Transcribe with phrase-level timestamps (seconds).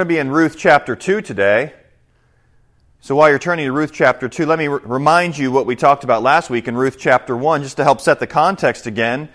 [0.00, 1.74] going to be in Ruth chapter 2 today.
[3.02, 5.76] So while you're turning to Ruth chapter 2, let me r- remind you what we
[5.76, 9.28] talked about last week in Ruth chapter 1, just to help set the context again,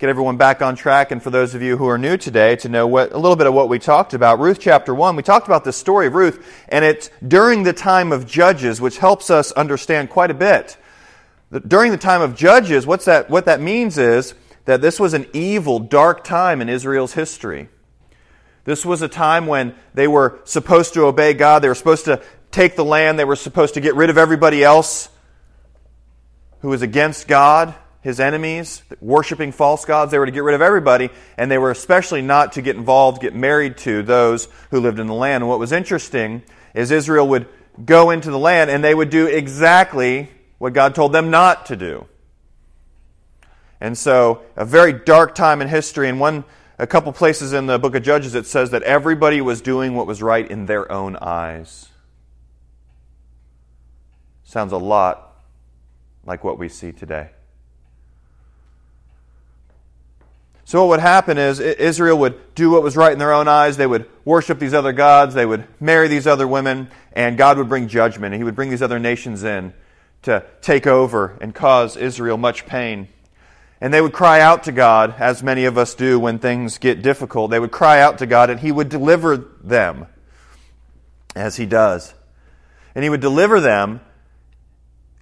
[0.00, 2.68] get everyone back on track, and for those of you who are new today to
[2.68, 4.40] know what, a little bit of what we talked about.
[4.40, 8.10] Ruth chapter 1, we talked about the story of Ruth, and it's during the time
[8.10, 10.76] of Judges, which helps us understand quite a bit.
[11.68, 15.28] During the time of Judges, what's that, what that means is that this was an
[15.32, 17.68] evil, dark time in Israel's history.
[18.68, 21.60] This was a time when they were supposed to obey God.
[21.60, 23.18] They were supposed to take the land.
[23.18, 25.08] They were supposed to get rid of everybody else
[26.60, 30.10] who was against God, his enemies, worshiping false gods.
[30.10, 33.22] They were to get rid of everybody, and they were especially not to get involved,
[33.22, 35.44] get married to those who lived in the land.
[35.44, 36.42] And what was interesting
[36.74, 37.48] is Israel would
[37.82, 40.28] go into the land and they would do exactly
[40.58, 42.06] what God told them not to do.
[43.80, 46.44] And so, a very dark time in history, and one
[46.78, 50.06] a couple places in the book of Judges it says that everybody was doing what
[50.06, 51.88] was right in their own eyes.
[54.44, 55.42] Sounds a lot
[56.24, 57.30] like what we see today.
[60.64, 63.78] So, what would happen is Israel would do what was right in their own eyes.
[63.78, 65.34] They would worship these other gods.
[65.34, 66.90] They would marry these other women.
[67.14, 68.34] And God would bring judgment.
[68.34, 69.72] And He would bring these other nations in
[70.22, 73.08] to take over and cause Israel much pain.
[73.80, 77.00] And they would cry out to God, as many of us do when things get
[77.00, 77.50] difficult.
[77.50, 80.06] They would cry out to God, and He would deliver them,
[81.36, 82.12] as He does.
[82.94, 84.00] And He would deliver them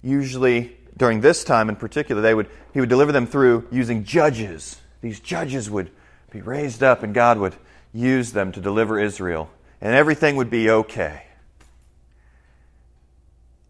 [0.01, 4.81] usually during this time in particular, they would, he would deliver them through using judges.
[5.01, 5.91] These judges would
[6.31, 7.55] be raised up, and God would
[7.93, 9.49] use them to deliver Israel,
[9.79, 11.23] and everything would be okay.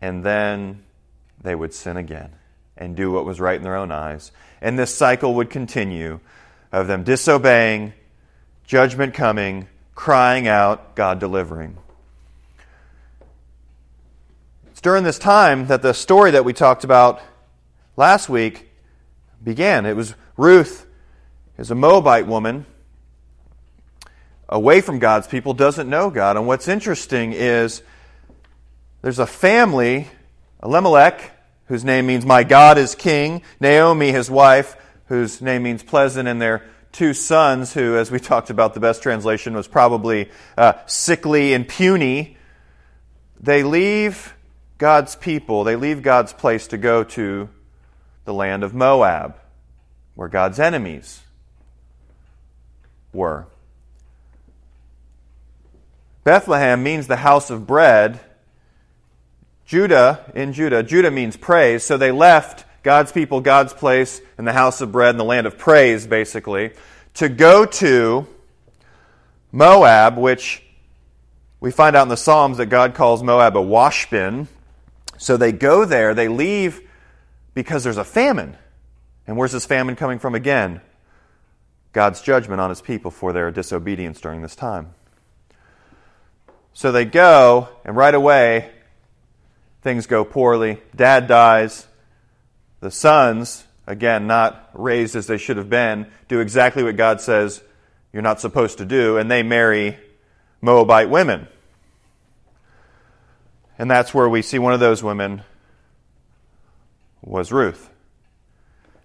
[0.01, 0.83] And then
[1.41, 2.31] they would sin again
[2.77, 4.31] and do what was right in their own eyes.
[4.61, 6.19] And this cycle would continue
[6.71, 7.93] of them disobeying,
[8.65, 11.77] judgment coming, crying out, God delivering.
[14.71, 17.21] It's during this time that the story that we talked about
[17.95, 18.69] last week
[19.43, 19.85] began.
[19.85, 20.85] It was Ruth
[21.57, 22.65] is a Moabite woman
[24.49, 26.37] away from God's people, doesn't know God.
[26.37, 27.81] And what's interesting is
[29.01, 30.07] there's a family,
[30.63, 31.36] Elimelech,
[31.67, 36.41] whose name means my God is king, Naomi, his wife, whose name means pleasant, and
[36.41, 41.53] their two sons, who, as we talked about, the best translation was probably uh, sickly
[41.53, 42.37] and puny.
[43.39, 44.33] They leave
[44.77, 47.49] God's people, they leave God's place to go to
[48.25, 49.37] the land of Moab,
[50.15, 51.21] where God's enemies
[53.13, 53.47] were.
[56.23, 58.19] Bethlehem means the house of bread.
[59.67, 64.53] Judah, in Judah, Judah means praise, so they left God's people, God's place, and the
[64.53, 66.71] house of bread, and the land of praise, basically,
[67.15, 68.25] to go to
[69.51, 70.63] Moab, which
[71.59, 74.47] we find out in the Psalms that God calls Moab a washbin,
[75.17, 76.81] so they go there, they leave
[77.53, 78.55] because there's a famine.
[79.27, 80.79] And where's this famine coming from again?
[81.91, 84.93] God's judgment on his people for their disobedience during this time.
[86.73, 88.71] So they go, and right away,
[89.87, 90.81] things go poorly.
[90.93, 91.87] Dad dies.
[92.81, 97.63] The sons, again, not raised as they should have been, do exactly what God says
[98.11, 99.97] you're not supposed to do, and they marry
[100.59, 101.47] Moabite women.
[103.79, 105.43] And that's where we see one of those women
[107.21, 107.89] was Ruth.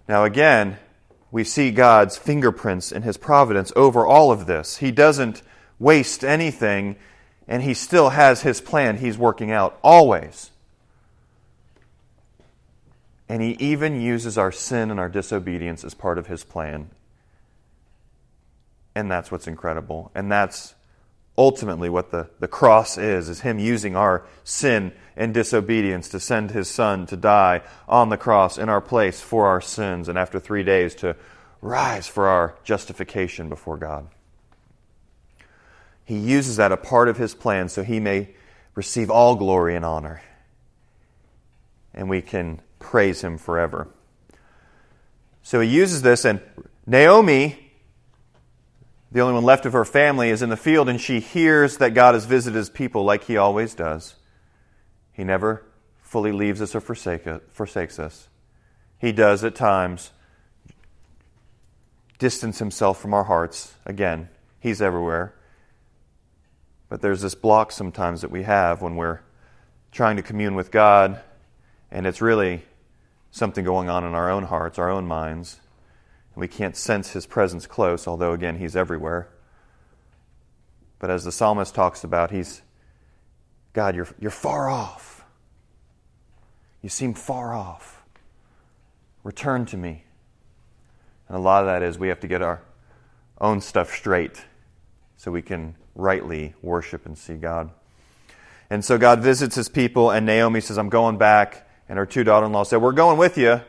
[0.09, 0.79] Now, again,
[1.31, 4.77] we see God's fingerprints in his providence over all of this.
[4.77, 5.43] He doesn't
[5.79, 6.97] waste anything,
[7.47, 10.49] and he still has his plan he's working out always.
[13.29, 16.89] And he even uses our sin and our disobedience as part of his plan.
[18.95, 20.11] And that's what's incredible.
[20.13, 20.75] And that's
[21.37, 26.51] ultimately what the, the cross is, is him using our sin and disobedience to send
[26.51, 30.39] his son to die on the cross in our place for our sins, and after
[30.39, 31.15] three days to
[31.61, 34.07] rise for our justification before God.
[36.05, 38.29] He uses that a part of his plan so he may
[38.75, 40.21] receive all glory and honor.
[41.93, 43.87] And we can praise him forever.
[45.41, 46.41] So he uses this, and
[46.85, 47.63] Naomi
[49.13, 51.93] the only one left of her family is in the field, and she hears that
[51.93, 54.15] God has visited his people like he always does.
[55.11, 55.63] He never
[56.01, 58.27] fully leaves us or forsakes us.
[58.97, 60.09] He does at times
[62.17, 63.75] distance himself from our hearts.
[63.85, 64.29] Again,
[64.59, 65.35] he's everywhere.
[66.89, 69.19] But there's this block sometimes that we have when we're
[69.91, 71.21] trying to commune with God,
[71.91, 72.63] and it's really
[73.33, 75.59] something going on in our own hearts, our own minds.
[76.33, 79.27] And we can't sense his presence close, although, again, he's everywhere.
[80.99, 82.61] But as the psalmist talks about, he's,
[83.73, 85.25] God, you're, you're far off.
[86.83, 88.03] You seem far off.
[89.23, 90.03] Return to me.
[91.27, 92.61] And a lot of that is we have to get our
[93.41, 94.43] own stuff straight
[95.17, 97.71] so we can rightly worship and see God.
[98.69, 101.67] And so God visits his people, and Naomi says, I'm going back.
[101.93, 103.61] And her two daughter in law said, We're going with you.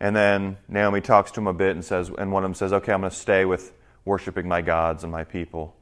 [0.00, 2.72] And then Naomi talks to him a bit and says, and one of them says,
[2.72, 3.72] Okay, I'm going to stay with
[4.04, 5.76] worshiping my gods and my people,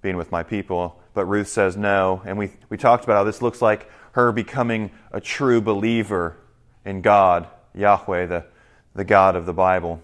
[0.00, 0.98] being with my people.
[1.12, 2.22] But Ruth says no.
[2.24, 6.38] And we, we talked about how this looks like her becoming a true believer
[6.86, 8.46] in God, Yahweh, the,
[8.94, 10.02] the God of the Bible.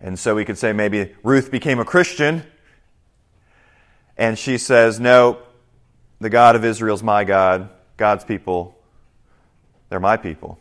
[0.00, 2.42] And so we could say maybe Ruth became a Christian
[4.16, 5.40] and she says, No,
[6.20, 7.68] the God of Israel is my God.
[7.98, 8.73] God's people,
[9.94, 10.58] they're my people.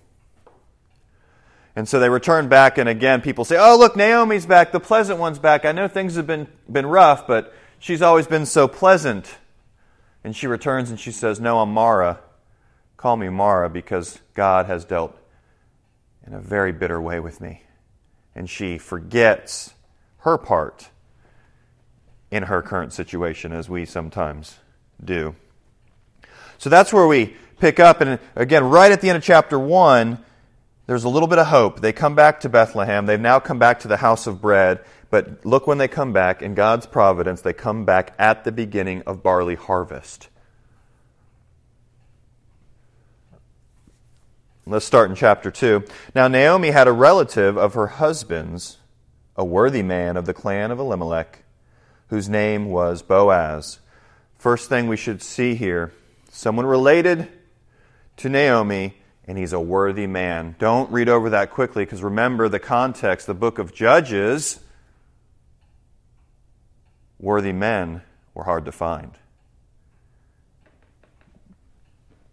[1.76, 4.72] And so they return back, and again, people say, Oh, look, Naomi's back.
[4.72, 5.66] The pleasant one's back.
[5.66, 9.38] I know things have been, been rough, but she's always been so pleasant.
[10.24, 12.20] And she returns and she says, No, I'm Mara.
[12.96, 15.18] Call me Mara because God has dealt
[16.28, 17.64] in a very bitter way with me.
[18.36, 19.74] And she forgets
[20.18, 20.90] her part
[22.30, 24.60] in her current situation, as we sometimes
[25.04, 25.34] do.
[26.60, 28.02] So that's where we pick up.
[28.02, 30.20] And again, right at the end of chapter 1,
[30.86, 31.80] there's a little bit of hope.
[31.80, 33.06] They come back to Bethlehem.
[33.06, 34.84] They've now come back to the house of bread.
[35.10, 39.02] But look when they come back, in God's providence, they come back at the beginning
[39.04, 40.28] of barley harvest.
[44.66, 45.86] Let's start in chapter 2.
[46.14, 48.80] Now, Naomi had a relative of her husband's,
[49.38, 51.46] a worthy man of the clan of Elimelech,
[52.10, 53.80] whose name was Boaz.
[54.38, 55.94] First thing we should see here
[56.30, 57.30] someone related
[58.18, 58.96] to Naomi
[59.26, 60.56] and he's a worthy man.
[60.60, 64.60] Don't read over that quickly because remember the context, the book of Judges,
[67.20, 68.02] worthy men
[68.34, 69.12] were hard to find.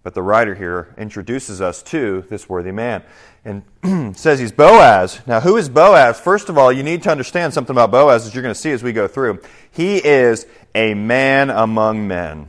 [0.02, 3.02] But the writer here introduces us to this worthy man
[3.44, 3.62] and
[4.16, 5.20] says he's Boaz.
[5.26, 6.18] Now, who is Boaz?
[6.18, 8.72] First of all, you need to understand something about Boaz as you're going to see
[8.72, 9.40] as we go through.
[9.70, 12.48] He is a man among men.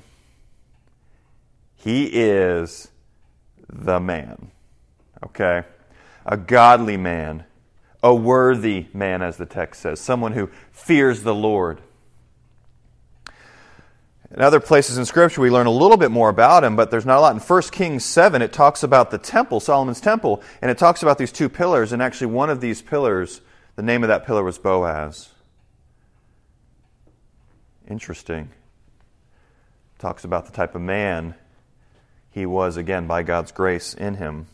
[1.75, 2.87] He is
[3.71, 4.51] the man.
[5.25, 5.63] Okay?
[6.25, 7.45] A godly man,
[8.03, 11.81] a worthy man, as the text says, someone who fears the Lord.
[14.33, 17.05] In other places in Scripture, we learn a little bit more about him, but there's
[17.05, 17.35] not a lot.
[17.35, 21.17] In 1 Kings 7, it talks about the temple, Solomon's temple, and it talks about
[21.17, 23.41] these two pillars, and actually one of these pillars,
[23.75, 25.29] the name of that pillar was Boaz.
[27.89, 28.49] Interesting.
[29.99, 31.35] Talks about the type of man
[32.31, 34.47] he was, again, by God's grace in him.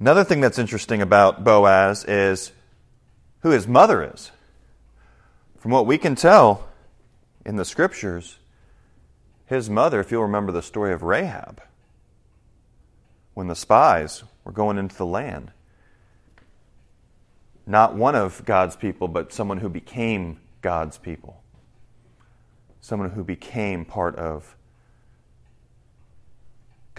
[0.00, 2.52] Another thing that's interesting about Boaz is
[3.40, 4.30] who his mother is.
[5.58, 6.68] From what we can tell
[7.44, 8.38] in the scriptures,
[9.46, 11.62] his mother, if you'll remember the story of Rahab,
[13.34, 15.50] when the spies were going into the land,
[17.66, 21.42] not one of God's people, but someone who became God's people,
[22.80, 24.56] someone who became part of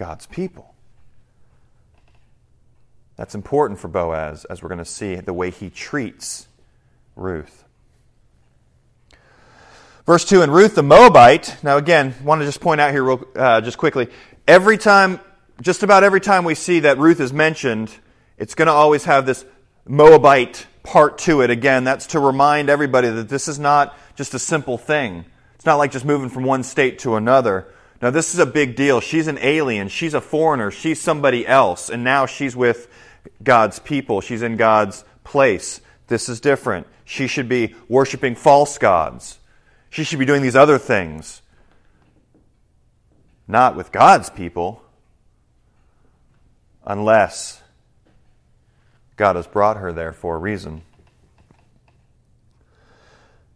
[0.00, 0.74] God's people.
[3.16, 6.48] That's important for Boaz, as we're going to see the way he treats
[7.16, 7.64] Ruth.
[10.06, 13.22] Verse 2 And Ruth the Moabite, now again, want to just point out here, real,
[13.36, 14.08] uh, just quickly,
[14.48, 15.20] every time,
[15.60, 17.94] just about every time we see that Ruth is mentioned,
[18.38, 19.44] it's going to always have this
[19.86, 21.50] Moabite part to it.
[21.50, 25.26] Again, that's to remind everybody that this is not just a simple thing.
[25.56, 27.66] It's not like just moving from one state to another.
[28.02, 29.00] Now, this is a big deal.
[29.00, 29.88] She's an alien.
[29.88, 30.70] She's a foreigner.
[30.70, 31.90] She's somebody else.
[31.90, 32.88] And now she's with
[33.42, 34.20] God's people.
[34.20, 35.80] She's in God's place.
[36.06, 36.86] This is different.
[37.04, 39.38] She should be worshiping false gods.
[39.90, 41.42] She should be doing these other things.
[43.46, 44.82] Not with God's people,
[46.86, 47.60] unless
[49.16, 50.82] God has brought her there for a reason.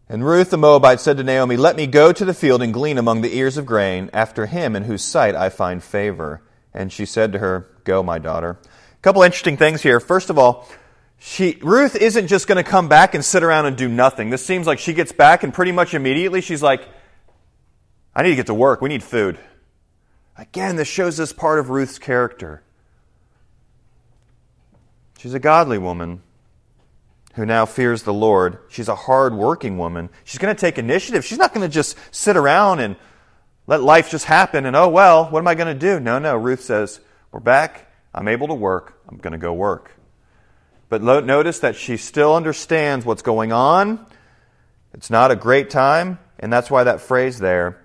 [0.08, 2.98] And Ruth the Moabite said to Naomi, Let me go to the field and glean
[2.98, 6.42] among the ears of grain after him in whose sight I find favor.
[6.74, 8.58] And she said to her, Go, my daughter.
[8.60, 10.00] A couple interesting things here.
[10.00, 10.68] First of all,
[11.18, 14.28] she, Ruth isn't just going to come back and sit around and do nothing.
[14.28, 16.86] This seems like she gets back and pretty much immediately she's like,
[18.14, 18.82] I need to get to work.
[18.82, 19.38] We need food.
[20.36, 22.62] Again, this shows us part of Ruth's character.
[25.18, 26.22] She's a godly woman
[27.34, 28.58] who now fears the Lord.
[28.68, 30.08] She's a hard working woman.
[30.24, 31.24] She's going to take initiative.
[31.24, 32.96] She's not going to just sit around and
[33.66, 35.98] let life just happen and, oh, well, what am I going to do?
[35.98, 36.36] No, no.
[36.36, 37.00] Ruth says,
[37.32, 37.90] We're back.
[38.14, 39.00] I'm able to work.
[39.08, 39.90] I'm going to go work.
[40.88, 44.06] But notice that she still understands what's going on.
[44.92, 46.20] It's not a great time.
[46.38, 47.80] and that's why that phrase there,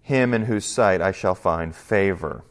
[0.00, 2.44] him in whose sight I shall find favor.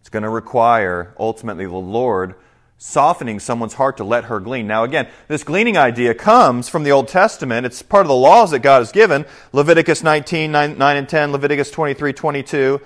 [0.00, 2.34] It's going to require, ultimately, the Lord
[2.82, 4.66] softening someone's heart to let her glean.
[4.66, 7.64] Now, again, this gleaning idea comes from the Old Testament.
[7.64, 9.24] It's part of the laws that God has given.
[9.52, 12.80] Leviticus 19, 9, 9 and 10, Leviticus 23, 22,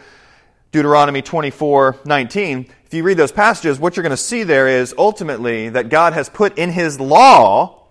[0.70, 2.66] Deuteronomy 24, 19.
[2.84, 6.12] If you read those passages, what you're going to see there is ultimately that God
[6.12, 7.86] has put in His law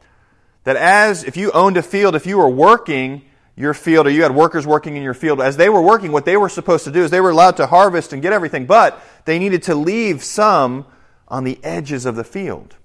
[0.63, 3.23] that as if you owned a field, if you were working
[3.55, 6.25] your field or you had workers working in your field, as they were working, what
[6.25, 9.01] they were supposed to do is they were allowed to harvest and get everything, but
[9.25, 10.85] they needed to leave some
[11.27, 12.75] on the edges of the field.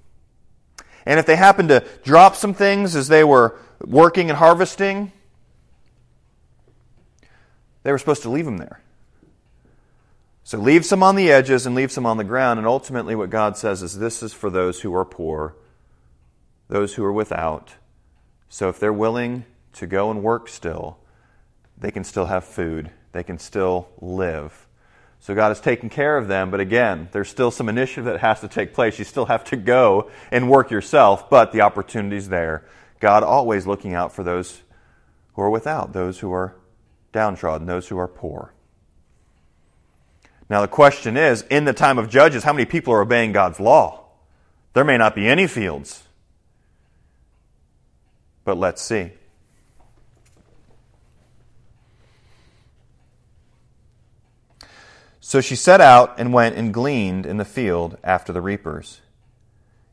[1.06, 5.12] And if they happened to drop some things as they were working and harvesting,
[7.82, 8.80] they were supposed to leave them there.
[10.44, 12.59] So leave some on the edges and leave some on the ground.
[12.59, 15.54] And ultimately, what God says is this is for those who are poor,
[16.68, 17.75] those who are without.
[18.49, 19.44] So if they're willing
[19.75, 20.99] to go and work still,
[21.78, 24.66] they can still have food, they can still live.
[25.20, 28.40] So God has taken care of them, but again, there's still some initiative that has
[28.40, 28.98] to take place.
[28.98, 32.64] You still have to go and work yourself, but the opportunity's there.
[33.00, 34.62] God always looking out for those
[35.34, 36.56] who are without, those who are
[37.12, 38.54] downtrodden, those who are poor.
[40.48, 43.60] Now, the question is in the time of Judges, how many people are obeying God's
[43.60, 44.06] law?
[44.72, 46.02] There may not be any fields.
[48.44, 49.12] But let's see.
[55.30, 59.00] So she set out and went and gleaned in the field after the reapers.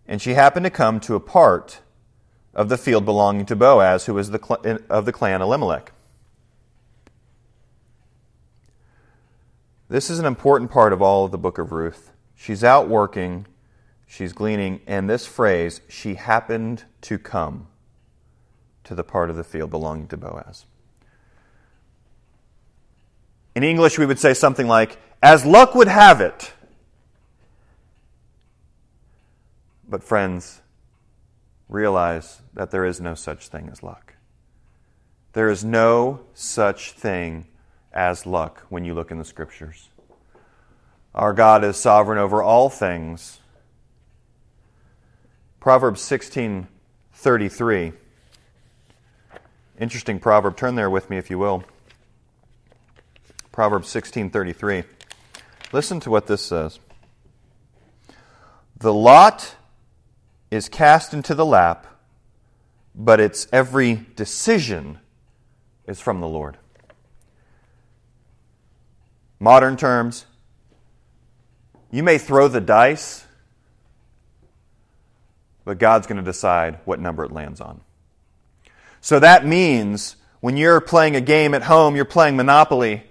[0.07, 1.81] And she happened to come to a part
[2.55, 5.91] of the field belonging to Boaz, who was the, of the clan Elimelech.
[9.89, 12.11] This is an important part of all of the book of Ruth.
[12.35, 13.45] She's out working,
[14.07, 17.67] she's gleaning, and this phrase, she happened to come
[18.85, 20.65] to the part of the field belonging to Boaz.
[23.53, 26.53] In English, we would say something like, as luck would have it.
[29.89, 30.61] But, friends,
[31.69, 34.15] realize that there is no such thing as luck.
[35.33, 37.47] There is no such thing
[37.93, 39.89] as luck when you look in the scriptures.
[41.15, 43.39] Our God is sovereign over all things.
[45.59, 47.93] Proverbs 16:33.
[49.79, 50.57] Interesting proverb.
[50.57, 51.63] Turn there with me if you will.
[53.51, 54.85] Proverbs 16:33.
[55.71, 56.79] Listen to what this says.
[58.79, 59.55] The lot
[60.49, 61.87] is cast into the lap,
[62.95, 64.99] but its every decision
[65.87, 66.57] is from the Lord.
[69.39, 70.25] Modern terms,
[71.91, 73.25] you may throw the dice,
[75.65, 77.81] but God's going to decide what number it lands on.
[79.01, 83.03] So that means when you're playing a game at home, you're playing Monopoly,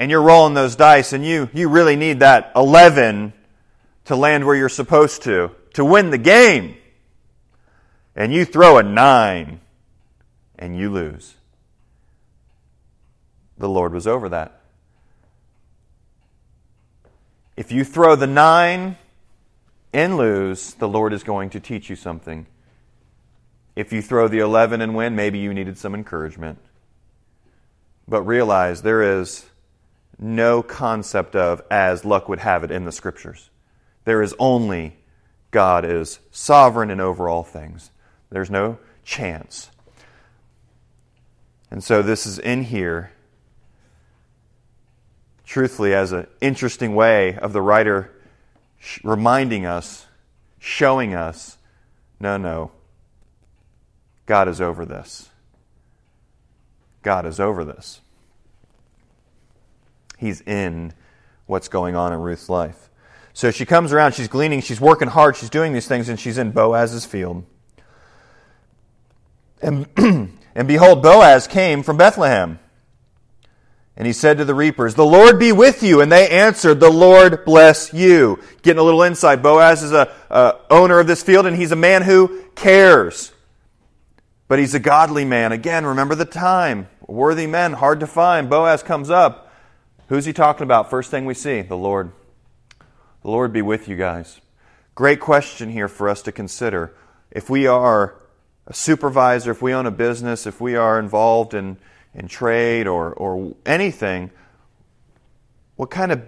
[0.00, 3.34] and you're rolling those dice and you, you really need that 11
[4.06, 6.74] to land where you're supposed to, to win the game.
[8.16, 9.60] And you throw a 9
[10.58, 11.34] and you lose.
[13.58, 14.62] The Lord was over that.
[17.58, 18.96] If you throw the 9
[19.92, 22.46] and lose, the Lord is going to teach you something.
[23.76, 26.58] If you throw the 11 and win, maybe you needed some encouragement.
[28.08, 29.49] But realize there is
[30.20, 33.48] no concept of as luck would have it in the scriptures.
[34.04, 34.96] There is only
[35.50, 37.90] God is sovereign and over all things.
[38.28, 39.70] There's no chance.
[41.70, 43.12] And so this is in here,
[45.44, 48.12] truthfully, as an interesting way of the writer
[49.02, 50.06] reminding us,
[50.58, 51.56] showing us
[52.20, 52.70] no, no,
[54.26, 55.30] God is over this.
[57.02, 58.00] God is over this.
[60.20, 60.92] He's in
[61.46, 62.90] what's going on in Ruth's life.
[63.32, 66.36] So she comes around, she's gleaning, she's working hard, she's doing these things, and she's
[66.36, 67.46] in Boaz's field.
[69.62, 72.58] And, and behold, Boaz came from Bethlehem.
[73.96, 76.02] And he said to the reapers, The Lord be with you.
[76.02, 78.42] And they answered, The Lord bless you.
[78.60, 79.42] Getting a little insight.
[79.42, 83.32] Boaz is a, a owner of this field, and he's a man who cares.
[84.48, 85.52] But he's a godly man.
[85.52, 86.88] Again, remember the time.
[87.06, 88.50] Worthy men, hard to find.
[88.50, 89.49] Boaz comes up.
[90.10, 90.90] Who's he talking about?
[90.90, 92.10] First thing we see, the Lord.
[93.22, 94.40] The Lord be with you guys.
[94.96, 96.92] Great question here for us to consider.
[97.30, 98.16] If we are
[98.66, 101.76] a supervisor, if we own a business, if we are involved in,
[102.12, 104.32] in trade or, or anything,
[105.76, 106.22] what kind of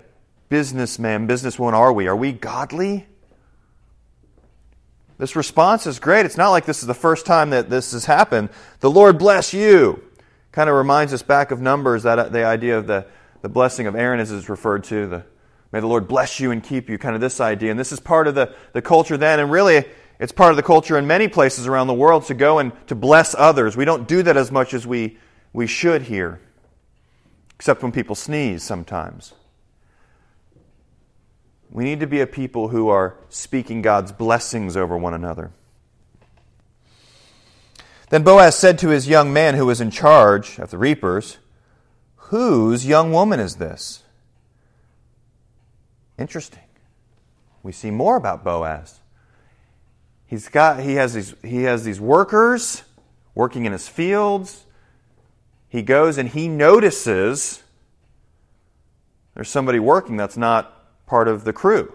[0.49, 2.07] businessman, businesswoman are we?
[2.07, 3.09] Are we godly?
[5.19, 6.25] This response is great.
[6.25, 8.51] It's not like this is the first time that this has happened.
[8.79, 10.05] The Lord bless you.
[10.53, 13.07] Kind of reminds us back of Numbers, that the idea of the,
[13.43, 15.25] the blessing of Aaron as is referred to, the
[15.73, 17.71] may the Lord bless you and keep you, kind of this idea.
[17.71, 19.85] And this is part of the, the culture then, and really
[20.21, 22.95] it's part of the culture in many places around the world to go and to
[22.95, 23.77] bless others.
[23.77, 25.19] We don't do that as much as we,
[25.53, 26.41] we should here,
[27.57, 29.35] except when people sneeze sometimes.
[31.71, 35.51] We need to be a people who are speaking God's blessings over one another.
[38.11, 41.39] Then Boaz said to his young man who was in charge of the reapers,
[42.33, 44.03] Whose young woman is this?
[46.19, 46.63] Interesting.
[47.63, 49.01] We see more about Boaz.
[50.25, 52.85] He's got, he, has these, he has these workers
[53.35, 54.65] working in his fields.
[55.69, 57.63] He goes and he notices
[59.35, 61.95] there's somebody working that's not part of the crew.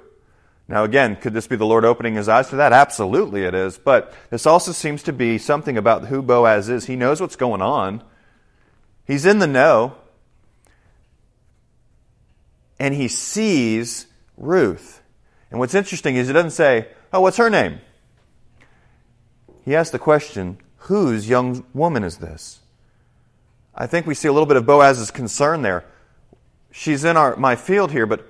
[0.68, 2.74] Now, again, could this be the Lord opening his eyes to that?
[2.74, 3.80] Absolutely it is.
[3.80, 6.86] But this also seems to be something about who Boaz is.
[6.86, 8.04] He knows what's going on,
[9.04, 9.96] he's in the know,
[12.80, 14.08] and he sees
[14.38, 15.02] Ruth.
[15.50, 17.80] And what's interesting is he doesn't say, Oh, what's her name?
[19.64, 22.60] He asks the question, Whose young woman is this?
[23.76, 25.86] I think we see a little bit of Boaz's concern there.
[26.72, 28.26] She's in our, my field here, but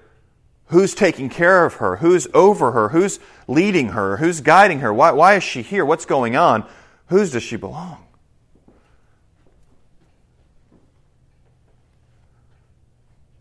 [0.68, 1.98] Who's taking care of her?
[1.98, 2.89] Who's over her?
[2.89, 4.18] Who's leading her?
[4.18, 4.94] Who's guiding her?
[4.94, 5.86] Why, why is she here?
[5.86, 6.68] What's going on?
[7.08, 8.04] Whose does she belong?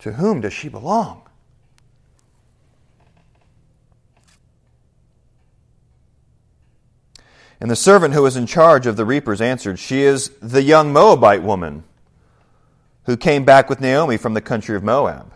[0.00, 1.22] To whom does she belong?
[7.60, 10.92] And the servant who was in charge of the reapers answered, She is the young
[10.92, 11.84] Moabite woman
[13.04, 15.32] who came back with Naomi from the country of Moab.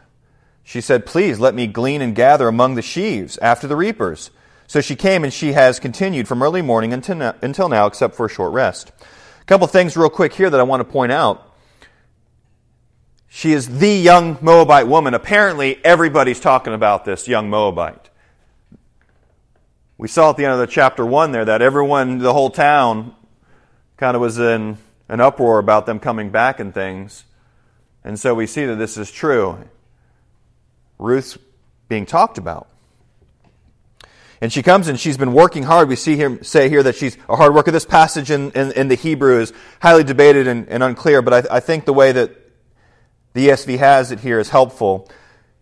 [0.62, 4.30] She said, Please let me glean and gather among the sheaves after the reapers.
[4.66, 8.30] So she came and she has continued from early morning until now, except for a
[8.30, 8.92] short rest.
[9.40, 11.49] A couple things real quick here that I want to point out.
[13.32, 15.14] She is the young Moabite woman.
[15.14, 18.10] Apparently, everybody's talking about this young Moabite.
[19.96, 23.14] We saw at the end of the chapter 1 there that everyone, the whole town,
[23.96, 27.24] kind of was in an uproar about them coming back and things.
[28.02, 29.58] And so we see that this is true.
[30.98, 31.38] Ruth's
[31.88, 32.66] being talked about.
[34.40, 35.88] And she comes and she's been working hard.
[35.88, 37.70] We see him say here that she's a hard worker.
[37.70, 41.58] This passage in, in, in the Hebrew is highly debated and, and unclear, but I,
[41.58, 42.39] I think the way that
[43.32, 45.08] the ESV has it here is helpful.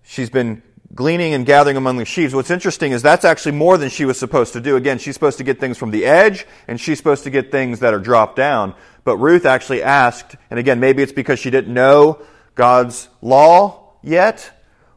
[0.02, 0.62] She's been
[0.94, 2.34] gleaning and gathering among the sheaves.
[2.34, 4.76] What's interesting is that's actually more than she was supposed to do.
[4.76, 7.80] Again, she's supposed to get things from the edge, and she's supposed to get things
[7.80, 8.74] that are dropped down.
[9.04, 12.22] But Ruth actually asked, and again, maybe it's because she didn't know
[12.54, 14.50] God's law yet,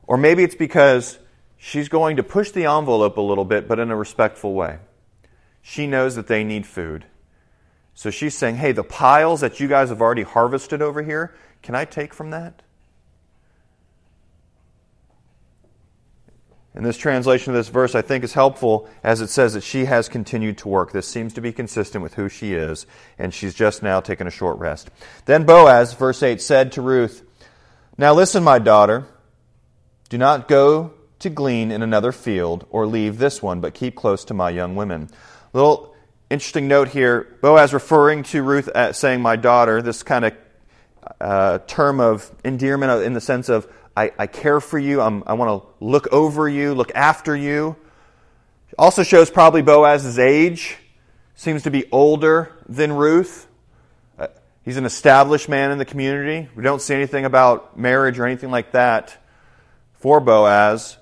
[0.07, 1.19] or maybe it's because
[1.57, 4.79] she's going to push the envelope a little bit, but in a respectful way.
[5.61, 7.05] She knows that they need food.
[7.93, 11.75] So she's saying, hey, the piles that you guys have already harvested over here, can
[11.75, 12.61] I take from that?
[16.73, 19.85] And this translation of this verse, I think, is helpful as it says that she
[19.85, 20.93] has continued to work.
[20.93, 22.85] This seems to be consistent with who she is,
[23.19, 24.89] and she's just now taken a short rest.
[25.25, 27.23] Then Boaz, verse 8, said to Ruth,
[27.97, 29.05] Now listen, my daughter.
[30.07, 34.23] Do not go to glean in another field or leave this one, but keep close
[34.25, 35.09] to my young women.
[35.53, 35.93] Little
[36.29, 40.33] interesting note here Boaz referring to Ruth as saying, my daughter, this kind of
[41.19, 45.33] uh, term of endearment in the sense of, I, I care for you, I'm, i
[45.33, 47.75] want to look over you, look after you.
[48.77, 50.77] Also shows probably Boaz's age.
[51.35, 53.47] Seems to be older than Ruth.
[54.17, 54.27] Uh,
[54.63, 56.47] he's an established man in the community.
[56.55, 59.17] We don't see anything about marriage or anything like that
[59.93, 60.97] for Boaz,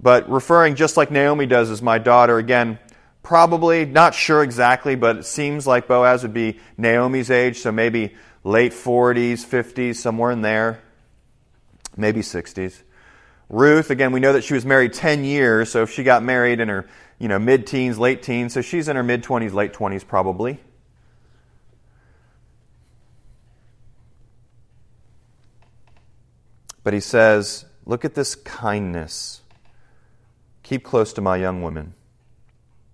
[0.00, 2.78] but referring just like Naomi does as my daughter, again,
[3.22, 8.14] probably, not sure exactly, but it seems like Boaz would be Naomi's age, so maybe
[8.44, 10.80] late 40s, 50s, somewhere in there,
[11.96, 12.82] maybe 60s.
[13.48, 16.60] Ruth, again, we know that she was married 10 years, so if she got married
[16.60, 16.88] in her
[17.20, 20.58] you know, mid teens, late teens, so she's in her mid 20s, late 20s probably.
[26.82, 29.42] But he says, Look at this kindness.
[30.62, 31.94] Keep close to my young women.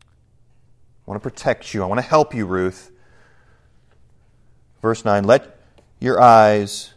[0.03, 1.83] I want to protect you.
[1.83, 2.91] I want to help you, Ruth.
[4.83, 5.59] Verse 9 Let
[6.01, 6.95] your eyes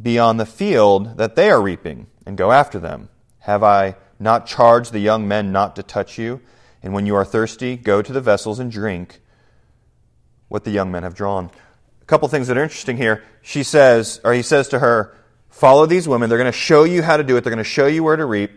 [0.00, 3.08] be on the field that they are reaping, and go after them.
[3.40, 6.40] Have I not charged the young men not to touch you?
[6.82, 9.20] And when you are thirsty, go to the vessels and drink
[10.48, 11.50] what the young men have drawn.
[12.00, 13.22] A couple things that are interesting here.
[13.40, 15.16] She says, or he says to her,
[15.52, 16.28] Follow these women.
[16.28, 17.44] They're going to show you how to do it.
[17.44, 18.50] They're going to show you where to reap.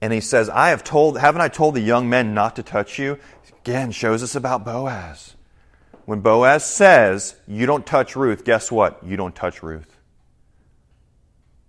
[0.00, 2.98] And he says, I have told, haven't I told the young men not to touch
[2.98, 3.18] you?
[3.60, 5.36] Again, shows us about Boaz.
[6.04, 9.00] When Boaz says, You don't touch Ruth, guess what?
[9.04, 9.96] You don't touch Ruth.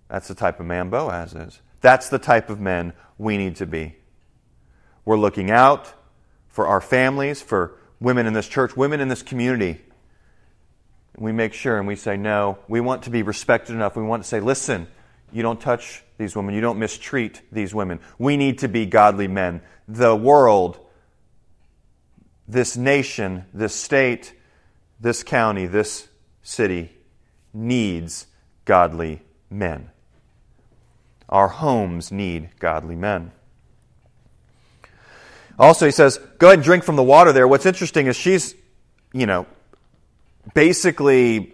[0.07, 1.59] That's the type of man Boaz is.
[1.81, 3.95] That's the type of men we need to be.
[5.05, 5.93] We're looking out
[6.47, 9.81] for our families, for women in this church, women in this community.
[11.17, 13.95] We make sure and we say, no, we want to be respected enough.
[13.95, 14.87] We want to say, listen,
[15.31, 17.99] you don't touch these women, you don't mistreat these women.
[18.17, 19.61] We need to be godly men.
[19.87, 20.79] The world,
[22.53, 24.33] this nation, this state,
[24.99, 26.07] this county, this
[26.41, 26.91] city
[27.53, 28.27] needs
[28.65, 29.89] godly men.
[31.29, 33.31] Our homes need godly men.
[35.57, 37.47] Also, he says, go ahead and drink from the water there.
[37.47, 38.55] What's interesting is she's,
[39.13, 39.45] you know,
[40.53, 41.53] basically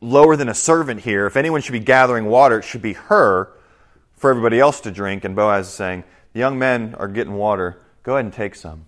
[0.00, 1.26] lower than a servant here.
[1.26, 3.52] If anyone should be gathering water, it should be her
[4.16, 5.24] for everybody else to drink.
[5.24, 7.80] And Boaz is saying, the young men are getting water.
[8.04, 8.86] Go ahead and take some.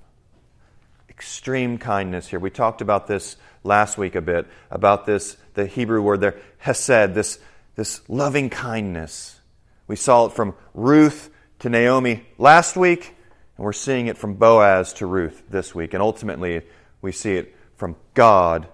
[1.16, 2.38] Extreme kindness here.
[2.38, 7.14] We talked about this last week a bit, about this, the Hebrew word there, hesed,
[7.14, 7.38] this,
[7.76, 9.38] this loving kindness.
[9.86, 13.14] We saw it from Ruth to Naomi last week.
[13.56, 15.94] And we're seeing it from Boaz to Ruth this week.
[15.94, 16.62] And ultimately,
[17.00, 18.66] we see it from God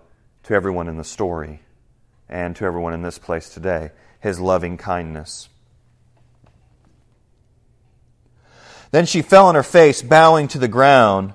[0.44, 1.61] to everyone in the story
[2.29, 5.48] and to everyone in this place today his loving kindness.
[8.90, 11.35] Then she fell on her face, bowing to the ground,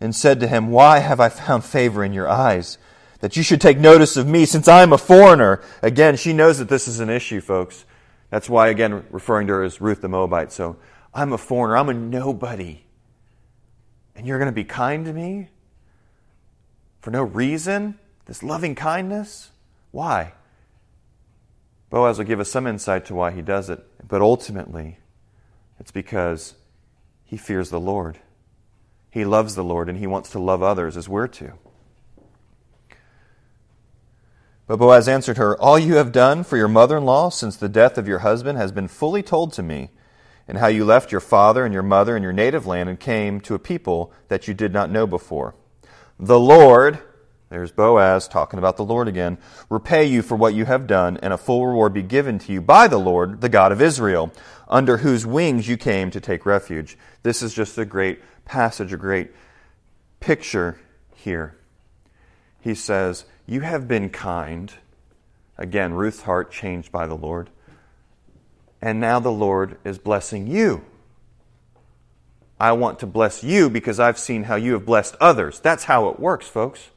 [0.00, 2.78] and said to him, Why have I found favor in your eyes?
[3.20, 5.62] That you should take notice of me, since I am a foreigner.
[5.82, 7.84] Again, she knows that this is an issue, folks.
[8.30, 10.52] That's why, again, referring to her as Ruth the Moabite.
[10.52, 10.76] So
[11.12, 12.82] I'm a foreigner, I'm a nobody.
[14.14, 15.48] And you're going to be kind to me
[17.00, 17.98] for no reason?
[18.26, 19.50] This loving kindness?
[19.90, 20.34] Why?
[21.90, 24.98] Boaz will give us some insight to why he does it, but ultimately,
[25.80, 26.54] it's because
[27.24, 28.18] he fears the Lord.
[29.10, 31.52] He loves the Lord and he wants to love others as we're to.
[34.66, 37.70] But Boaz answered her, All you have done for your mother in law since the
[37.70, 39.90] death of your husband has been fully told to me
[40.46, 43.40] and how you left your father and your mother and your native land and came
[43.40, 45.54] to a people that you did not know before.
[46.18, 46.98] The Lord,
[47.48, 49.38] there's Boaz talking about the Lord again,
[49.70, 52.60] repay you for what you have done, and a full reward be given to you
[52.60, 54.32] by the Lord, the God of Israel,
[54.68, 56.98] under whose wings you came to take refuge.
[57.22, 59.30] This is just a great passage, a great
[60.20, 60.78] picture
[61.14, 61.56] here.
[62.60, 64.72] He says, You have been kind.
[65.56, 67.50] Again, Ruth's heart changed by the Lord
[68.80, 70.84] and now the Lord is blessing you.
[72.60, 75.60] I want to bless you because I've seen how you have blessed others.
[75.60, 76.90] That's how it works, folks.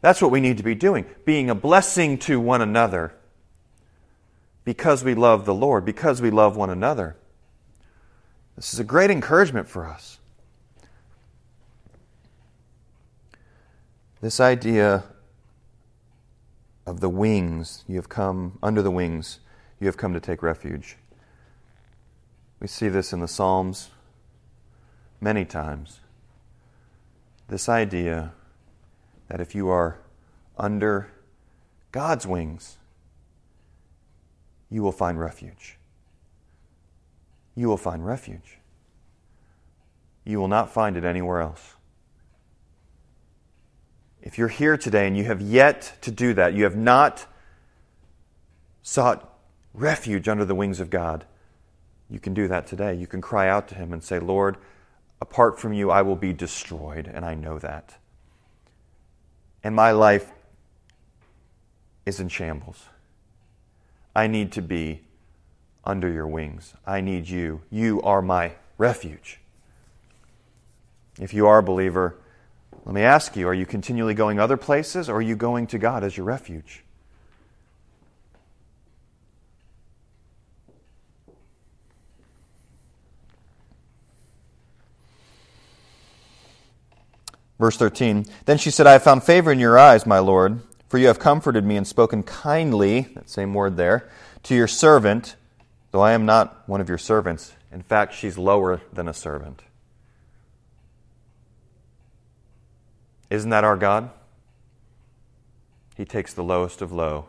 [0.00, 3.14] That's what we need to be doing, being a blessing to one another
[4.64, 7.16] because we love the Lord, because we love one another.
[8.54, 10.18] This is a great encouragement for us.
[14.20, 15.04] This idea
[16.86, 19.40] of the wings, you have come under the wings
[19.80, 20.96] you have come to take refuge.
[22.60, 23.90] We see this in the Psalms
[25.20, 26.00] many times.
[27.48, 28.32] This idea
[29.28, 29.98] that if you are
[30.56, 31.10] under
[31.92, 32.76] God's wings,
[34.70, 35.78] you will find refuge.
[37.54, 38.58] You will find refuge.
[40.24, 41.74] You will not find it anywhere else.
[44.20, 47.26] If you're here today and you have yet to do that, you have not
[48.82, 49.38] sought
[49.72, 51.24] refuge under the wings of God.
[52.10, 52.94] You can do that today.
[52.94, 54.56] You can cry out to Him and say, Lord,
[55.20, 57.98] apart from you, I will be destroyed, and I know that.
[59.62, 60.30] And my life
[62.06, 62.84] is in shambles.
[64.14, 65.02] I need to be
[65.84, 66.74] under your wings.
[66.86, 67.62] I need you.
[67.70, 69.40] You are my refuge.
[71.20, 72.16] If you are a believer,
[72.84, 75.78] let me ask you are you continually going other places, or are you going to
[75.78, 76.84] God as your refuge?
[87.58, 90.98] Verse 13 Then she said, I have found favor in your eyes, my Lord, for
[90.98, 94.08] you have comforted me and spoken kindly, that same word there,
[94.44, 95.36] to your servant,
[95.90, 97.54] though I am not one of your servants.
[97.72, 99.62] In fact, she's lower than a servant.
[103.30, 104.10] Isn't that our God?
[105.96, 107.26] He takes the lowest of low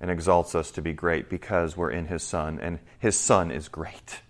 [0.00, 3.68] and exalts us to be great because we're in His Son, and His Son is
[3.68, 4.20] great.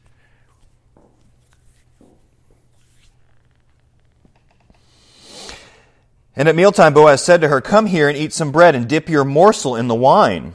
[6.35, 9.09] And at mealtime, Boaz said to her, Come here and eat some bread and dip
[9.09, 10.55] your morsel in the wine.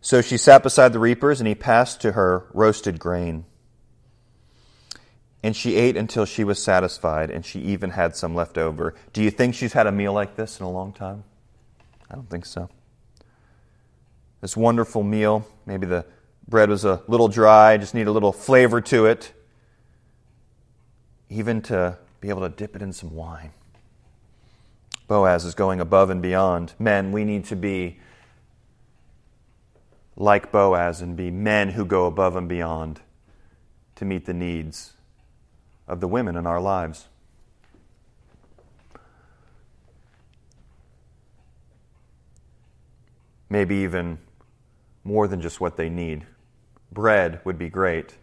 [0.00, 3.44] So she sat beside the reapers, and he passed to her roasted grain.
[5.42, 8.94] and she ate until she was satisfied, and she even had some left over.
[9.12, 11.24] Do you think she's had a meal like this in a long time?
[12.10, 12.68] I don't think so.
[14.40, 16.04] This wonderful meal, maybe the
[16.46, 19.32] bread was a little dry, just need a little flavor to it,
[21.28, 23.50] even to be able to dip it in some wine.
[25.08, 26.74] Boaz is going above and beyond.
[26.78, 27.98] Men, we need to be
[30.16, 33.00] like Boaz and be men who go above and beyond
[33.96, 34.92] to meet the needs
[35.88, 37.08] of the women in our lives.
[43.48, 44.18] Maybe even
[45.04, 46.24] more than just what they need.
[46.90, 48.14] Bread would be great.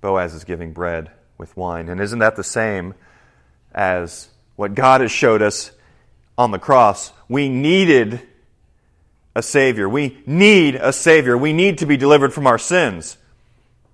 [0.00, 1.88] Boaz is giving bread with wine.
[1.88, 2.94] And isn't that the same
[3.74, 5.72] as what God has showed us
[6.36, 7.12] on the cross?
[7.28, 8.20] We needed
[9.34, 9.88] a Savior.
[9.88, 11.36] We need a Savior.
[11.36, 13.16] We need to be delivered from our sins.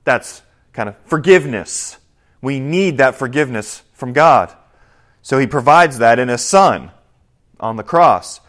[0.04, 1.96] That's kind of forgiveness.
[2.42, 4.54] We need that forgiveness from God.
[5.22, 6.90] So He provides that in His Son
[7.58, 8.40] on the cross.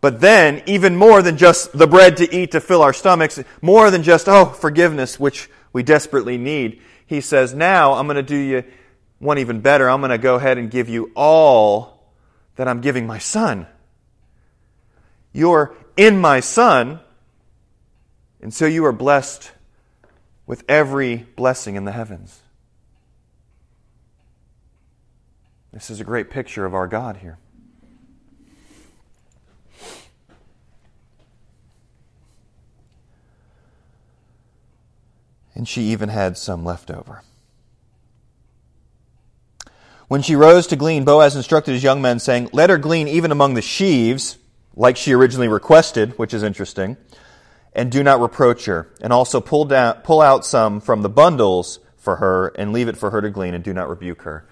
[0.00, 3.90] But then, even more than just the bread to eat to fill our stomachs, more
[3.90, 8.36] than just, oh, forgiveness, which we desperately need, He says, now I'm going to do
[8.36, 8.64] you
[9.18, 9.88] one even better.
[9.88, 11.95] I'm going to go ahead and give you all
[12.56, 13.66] that I'm giving my Son.
[15.32, 17.00] You're in my Son,
[18.40, 19.52] and so you are blessed
[20.46, 22.40] with every blessing in the heavens.
[25.72, 27.38] This is a great picture of our God here.
[35.54, 37.22] And she even had some left over.
[40.08, 43.32] When she rose to glean, Boaz instructed his young men, saying, Let her glean even
[43.32, 44.38] among the sheaves
[44.76, 46.96] like she originally requested, which is interesting,
[47.72, 48.88] and do not reproach her.
[49.00, 52.96] And also pull, down, pull out some from the bundles for her and leave it
[52.96, 54.46] for her to glean, and do not rebuke her.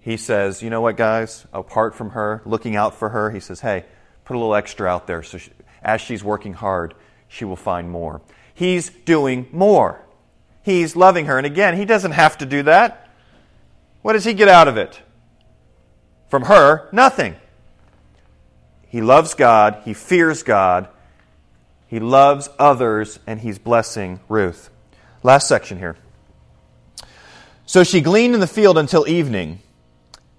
[0.00, 1.46] He says, You know what, guys?
[1.52, 3.86] Apart from her, looking out for her, he says, Hey,
[4.24, 5.50] put a little extra out there so she,
[5.82, 6.94] as she's working hard,
[7.26, 8.20] she will find more.
[8.52, 10.04] He's doing more.
[10.62, 11.38] He's loving her.
[11.38, 13.09] And again, he doesn't have to do that.
[14.02, 15.00] What does he get out of it?
[16.28, 17.36] From her, nothing.
[18.88, 20.88] He loves God, he fears God,
[21.86, 24.70] he loves others, and he's blessing Ruth.
[25.22, 25.96] Last section here.
[27.66, 29.60] So she gleaned in the field until evening.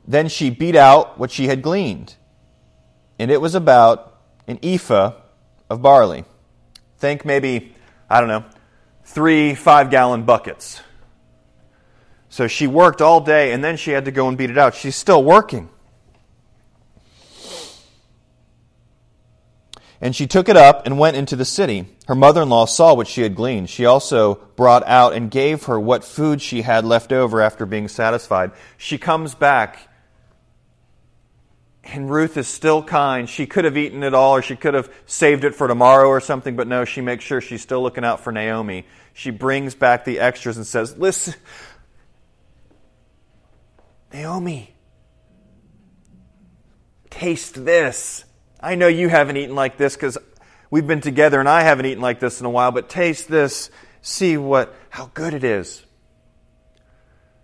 [0.08, 2.16] Then she beat out what she had gleaned.
[3.20, 5.14] And it was about an ephah
[5.70, 6.26] of barley.
[6.98, 7.76] Think maybe,
[8.10, 8.44] I don't know,
[9.06, 10.82] three five gallon buckets.
[12.32, 14.74] So she worked all day and then she had to go and beat it out.
[14.74, 15.70] She's still working.
[20.00, 21.90] And she took it up and went into the city.
[22.08, 23.70] Her mother in law saw what she had gleaned.
[23.70, 27.90] She also brought out and gave her what food she had left over after being
[27.90, 28.52] satisfied.
[28.78, 29.90] She comes back,
[31.84, 33.30] and Ruth is still kind.
[33.30, 36.20] She could have eaten it all, or she could have saved it for tomorrow or
[36.20, 38.86] something, but no, she makes sure she's still looking out for Naomi.
[39.14, 41.36] She brings back the extras and says, Listen,
[44.14, 44.74] Naomi,
[47.10, 48.26] taste this.
[48.60, 50.18] I know you haven't eaten like this because
[50.70, 53.70] we've been together and I haven't eaten like this in a while, but taste this,
[54.02, 55.86] see what how good it is.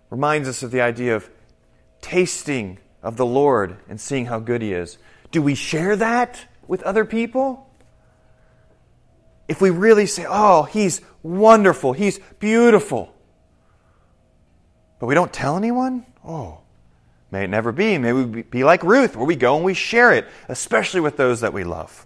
[0.09, 1.29] Reminds us of the idea of
[2.01, 4.97] tasting of the Lord and seeing how good he is.
[5.31, 7.69] Do we share that with other people?
[9.47, 13.13] If we really say, "Oh, he's wonderful, he's beautiful,"
[14.99, 16.59] but we don't tell anyone, oh,
[17.31, 17.97] May it never be.
[17.97, 21.41] May we be like Ruth, where we go and we share it, especially with those
[21.41, 22.05] that we love.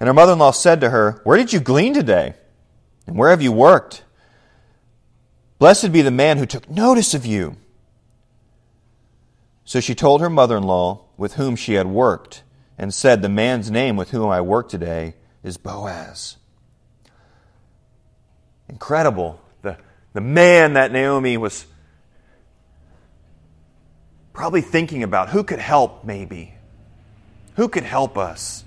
[0.00, 2.34] And her mother in law said to her, Where did you glean today?
[3.06, 4.02] And where have you worked?
[5.58, 7.56] Blessed be the man who took notice of you.
[9.64, 12.42] So she told her mother in law with whom she had worked,
[12.76, 16.36] and said, The man's name with whom I work today is Boaz.
[18.74, 19.78] Incredible the
[20.14, 21.64] the man that Naomi was
[24.32, 26.54] probably thinking about who could help, maybe.
[27.54, 28.64] Who could help us?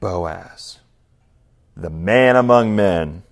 [0.00, 0.80] Boaz,
[1.76, 3.22] the man among men.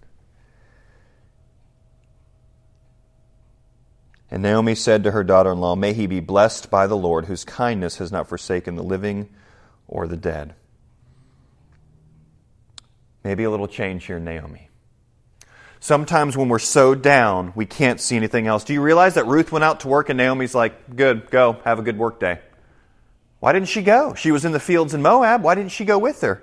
[4.31, 7.25] And Naomi said to her daughter in law, May he be blessed by the Lord,
[7.25, 9.29] whose kindness has not forsaken the living
[9.89, 10.55] or the dead.
[13.23, 14.69] Maybe a little change here, Naomi.
[15.79, 18.65] Sometimes when we're so down, we can't see anything else.
[18.65, 21.79] Do you realize that Ruth went out to work and Naomi's like, good, go, have
[21.79, 22.41] a good work day?
[23.41, 24.15] Why didn't she go?
[24.15, 25.43] She was in the fields in Moab.
[25.43, 26.43] Why didn't she go with her?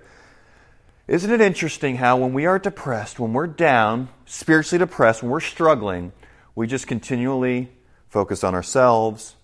[1.07, 5.39] Isn't it interesting how when we are depressed, when we're down, spiritually depressed, when we're
[5.39, 6.11] struggling,
[6.55, 7.71] we just continually
[8.09, 9.35] focus on ourselves,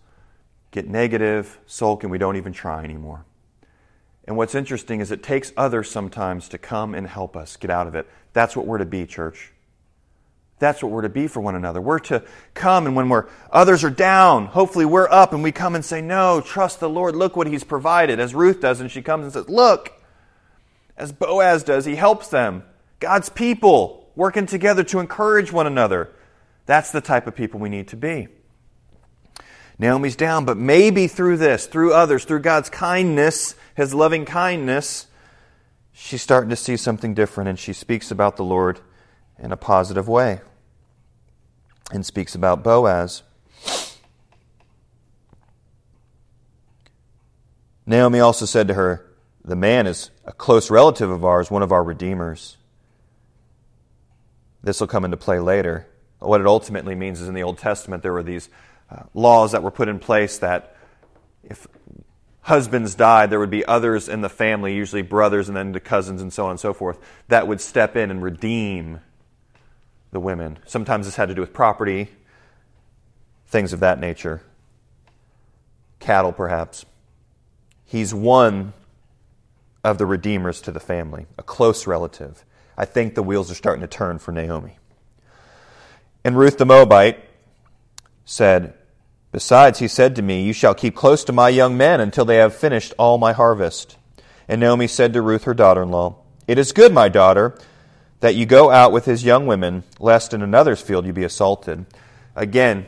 [0.72, 3.24] get negative, sulk, and we don't even try anymore.
[4.26, 7.88] And what's interesting is it takes others sometimes to come and help us get out
[7.88, 8.08] of it.
[8.32, 9.52] That's what we're to be, church.
[10.60, 11.82] That's what we're to be for one another.
[11.82, 15.76] We're to come and when we're others are down, hopefully we're up and we come
[15.76, 17.16] and say, "No, trust the Lord.
[17.18, 19.92] Look what he's provided." As Ruth does and she comes and says, "Look."
[20.96, 22.64] As Boaz does, he helps them.
[23.00, 26.12] God's people working together to encourage one another.
[26.66, 28.30] That's the type of people we need to be.
[29.80, 35.08] Naomi's down, but maybe through this, through others, through God's kindness, his loving kindness,
[35.92, 38.80] she's starting to see something different and she speaks about the Lord
[39.40, 40.42] in a positive way
[41.92, 43.24] and speaks about Boaz.
[47.86, 49.06] Naomi also said to her,
[49.44, 52.58] The man is a close relative of ours, one of our redeemers.
[54.64, 55.88] This will come into play later.
[56.20, 58.48] What it ultimately means is in the Old Testament, there were these
[58.90, 60.78] uh, laws that were put in place that
[61.44, 61.68] if
[62.44, 66.22] husbands died, there would be others in the family, usually brothers and then the cousins
[66.22, 69.00] and so on and so forth, that would step in and redeem
[70.12, 70.60] the women.
[70.66, 72.10] Sometimes this had to do with property,
[73.48, 74.42] things of that nature,
[76.00, 76.86] cattle perhaps.
[77.86, 78.74] He's one
[79.84, 82.44] of the redeemers to the family, a close relative.
[82.78, 84.78] I think the wheels are starting to turn for Naomi.
[86.24, 87.24] And Ruth the Moabite
[88.26, 88.74] said,
[89.34, 92.38] Besides, he said to me, You shall keep close to my young men until they
[92.38, 93.98] have finished all my harvest.
[94.48, 96.18] And Naomi said to Ruth, her daughter in law,
[96.48, 97.58] It is good, my daughter,
[98.20, 101.88] that you go out with his young women, lest in another's field you be assaulted.
[102.36, 102.86] Again,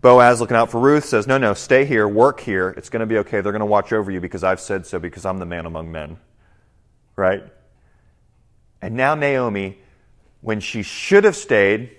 [0.00, 2.70] Boaz looking out for Ruth says, No, no, stay here, work here.
[2.70, 3.40] It's going to be okay.
[3.42, 5.92] They're going to watch over you because I've said so, because I'm the man among
[5.92, 6.18] men.
[7.14, 7.44] Right?
[8.82, 9.78] And now Naomi,
[10.40, 11.96] when she should have stayed,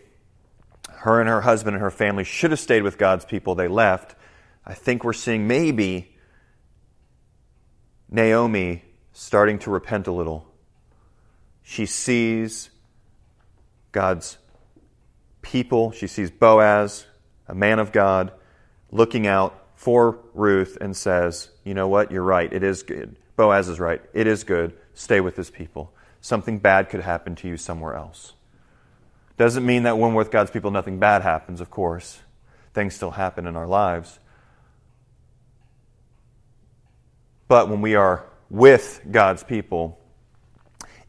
[1.02, 3.56] her and her husband and her family should have stayed with God's people.
[3.56, 4.16] They left.
[4.64, 6.16] I think we're seeing maybe
[8.08, 10.48] Naomi starting to repent a little.
[11.64, 12.70] She sees
[13.92, 14.38] God's
[15.42, 17.08] people, she sees Boaz,
[17.48, 18.32] a man of God,
[18.92, 22.12] looking out for Ruth and says, You know what?
[22.12, 22.52] You're right.
[22.54, 23.16] It is good.
[23.36, 24.04] Boaz is right.
[24.14, 24.74] It is good.
[24.94, 25.96] Stay with his people.
[26.20, 28.34] Something bad could happen to you somewhere else.
[29.42, 32.20] Doesn't mean that when we're with God's people, nothing bad happens, of course.
[32.76, 34.20] Things still happen in our lives.
[37.48, 40.00] But when we are with God's people,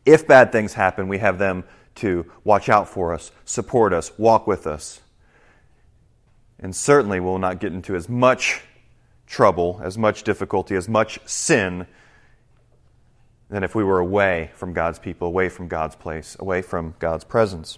[0.07, 1.65] if bad things happen, we have them
[1.97, 5.03] to watch out for us, support us, walk with us.
[6.59, 8.63] And certainly we'll not get into as much
[9.27, 11.87] trouble, as much difficulty, as much sin
[13.51, 17.25] than if we were away from God's people, away from God's place, away from God's
[17.25, 17.77] presence.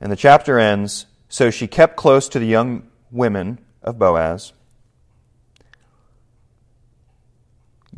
[0.00, 4.52] And the chapter ends So she kept close to the young women of Boaz,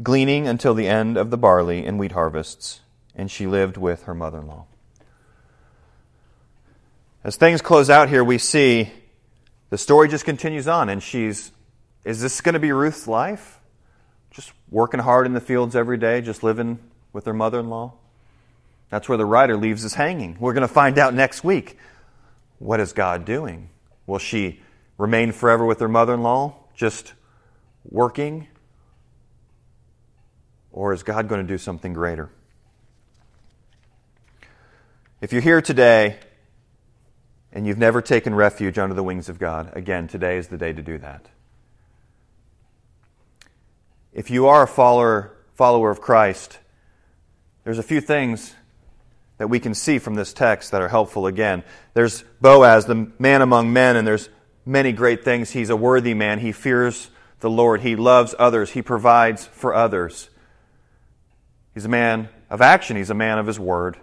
[0.03, 2.81] gleaning until the end of the barley and wheat harvests,
[3.15, 4.67] and she lived with her mother in law.
[7.23, 8.91] As things close out here, we see
[9.69, 11.53] the story just continues on, and she's.
[12.03, 13.61] Is this going to be Ruth's life?
[14.31, 16.79] Just working hard in the fields every day, just living
[17.13, 17.93] with her mother in law?
[18.91, 20.37] That's where the writer leaves us hanging.
[20.41, 21.79] We're going to find out next week.
[22.59, 23.71] What is God doing?
[24.07, 24.61] Will she
[24.99, 27.15] remain forever with her mother in law, just
[27.89, 28.49] working?
[30.73, 32.31] Or is God going to do something greater?
[35.21, 36.19] If you're here today
[37.53, 40.73] and you've never taken refuge under the wings of God, again, today is the day
[40.73, 41.27] to do that.
[44.13, 46.59] If you are a follower, follower of Christ,
[47.63, 48.55] there's a few things
[49.41, 51.65] that we can see from this text that are helpful again.
[51.95, 54.29] There's Boaz, the man among men, and there's
[54.67, 55.51] many great things.
[55.51, 56.41] He's a worthy man.
[56.41, 57.09] He fears
[57.39, 57.81] the Lord.
[57.81, 58.73] He loves others.
[58.73, 60.29] He provides for others.
[61.73, 62.99] He's a man of action.
[62.99, 63.97] He's a man of his word.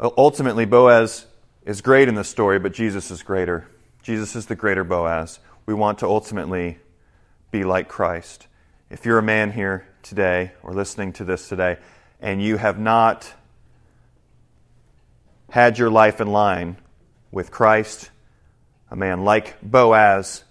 [0.00, 1.26] Ultimately, Boaz
[1.64, 3.68] is great in this story, but Jesus is greater.
[4.02, 5.38] Jesus is the greater Boaz.
[5.66, 6.78] We want to ultimately
[7.52, 8.48] be like Christ.
[8.90, 11.76] If you're a man here today or listening to this today
[12.20, 13.34] and you have not
[15.52, 16.78] had your life in line
[17.30, 18.10] with Christ,
[18.90, 20.44] a man like Boaz,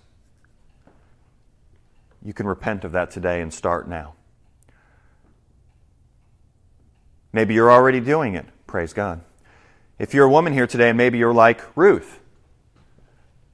[2.24, 4.14] you can repent of that today and start now.
[7.34, 8.46] Maybe you're already doing it.
[8.68, 9.22] Praise God.
[9.98, 12.20] If you're a woman here today maybe you're like Ruth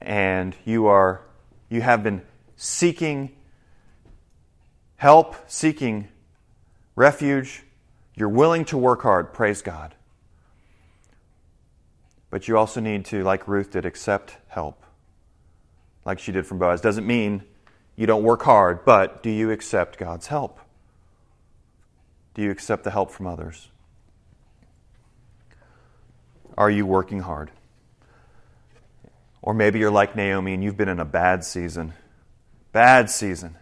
[0.02, 1.22] and you are
[1.70, 2.20] you have been
[2.56, 3.34] seeking
[4.96, 6.08] help, seeking
[6.94, 7.62] refuge.
[8.14, 9.32] You're willing to work hard.
[9.32, 9.94] Praise God.
[12.30, 14.82] But you also need to, like Ruth did, accept help,
[16.04, 16.80] like she did from Boaz.
[16.80, 17.42] Doesn't mean
[17.96, 20.60] you don't work hard, but do you accept God's help?
[22.34, 23.68] Do you accept the help from others?
[26.56, 27.50] Are you working hard?
[29.42, 31.94] Or maybe you're like Naomi and you've been in a bad season.
[32.72, 33.56] Bad season.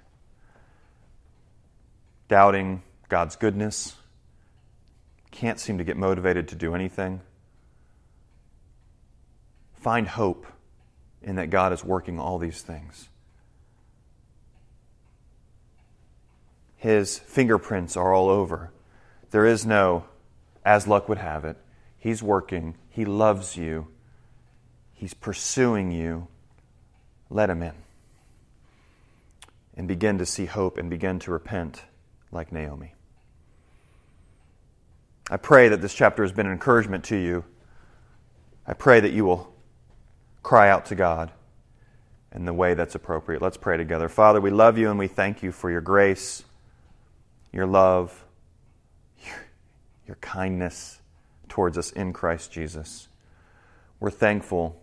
[2.28, 3.94] Doubting God's goodness.
[5.30, 7.20] Can't seem to get motivated to do anything.
[9.87, 10.49] Find hope
[11.22, 13.09] in that God is working all these things.
[16.74, 18.72] His fingerprints are all over.
[19.30, 20.07] There is no,
[20.64, 21.57] as luck would have it,
[21.97, 22.74] He's working.
[22.91, 23.87] He loves you.
[24.93, 26.26] He's pursuing you.
[27.30, 27.74] Let Him in.
[29.76, 31.84] And begin to see hope and begin to repent
[32.32, 32.95] like Naomi.
[35.30, 37.45] I pray that this chapter has been an encouragement to you.
[38.66, 39.53] I pray that you will
[40.47, 41.32] cry out to God
[42.32, 43.42] in the way that's appropriate.
[43.42, 44.09] Let's pray together.
[44.09, 46.44] Father, we love you and we thank you for your grace,
[47.53, 48.24] your love,
[49.24, 49.44] your,
[50.07, 51.01] your kindness
[51.49, 53.09] towards us in Christ Jesus.
[53.99, 54.80] We're thankful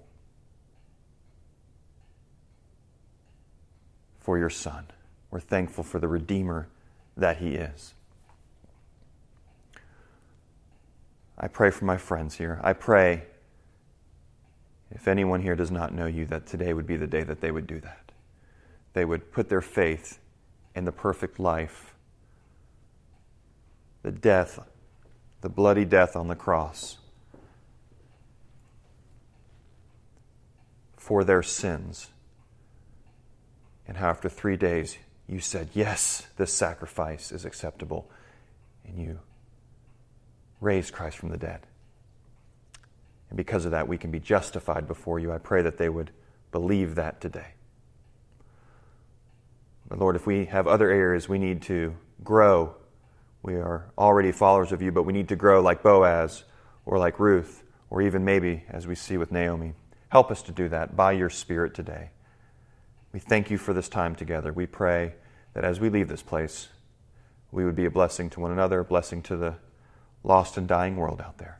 [4.19, 4.87] for your Son.
[5.31, 6.67] We're thankful for the Redeemer
[7.15, 7.93] that He is.
[11.37, 12.59] I pray for my friends here.
[12.61, 13.27] I pray
[14.93, 17.51] if anyone here does not know you, that today would be the day that they
[17.51, 18.11] would do that.
[18.93, 20.19] They would put their faith
[20.75, 21.95] in the perfect life,
[24.03, 24.59] the death,
[25.41, 26.99] the bloody death on the cross
[30.95, 32.09] for their sins.
[33.87, 38.09] And how after three days you said, Yes, this sacrifice is acceptable.
[38.85, 39.19] And you
[40.61, 41.61] raised Christ from the dead.
[43.33, 45.31] And because of that, we can be justified before you.
[45.31, 46.11] I pray that they would
[46.51, 47.55] believe that today.
[49.89, 52.75] But Lord, if we have other areas we need to grow,
[53.41, 56.43] we are already followers of you, but we need to grow like Boaz
[56.85, 59.73] or like Ruth, or even maybe as we see with Naomi.
[60.09, 62.11] Help us to do that by your Spirit today.
[63.13, 64.53] We thank you for this time together.
[64.53, 65.15] We pray
[65.55, 66.69] that as we leave this place,
[67.51, 69.55] we would be a blessing to one another, a blessing to the
[70.23, 71.59] lost and dying world out there.